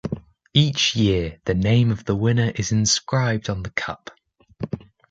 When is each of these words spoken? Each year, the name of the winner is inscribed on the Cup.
Each 0.55 0.95
year, 0.95 1.39
the 1.45 1.53
name 1.53 1.91
of 1.91 2.05
the 2.05 2.15
winner 2.15 2.51
is 2.55 2.71
inscribed 2.71 3.51
on 3.51 3.61
the 3.61 3.69
Cup. 3.69 4.09